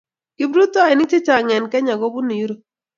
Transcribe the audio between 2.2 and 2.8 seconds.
Europe